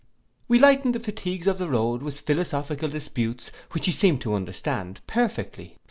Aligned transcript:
We 0.47 0.57
lightened 0.57 0.95
the 0.95 0.99
fatigues 0.99 1.45
of 1.45 1.59
the 1.59 1.69
road 1.69 2.01
with 2.01 2.21
philosophical 2.21 2.89
disputes, 2.89 3.51
which 3.69 3.85
he 3.85 3.91
seemed 3.91 4.21
to 4.21 4.33
understand 4.33 4.99
perfectly. 5.05 5.77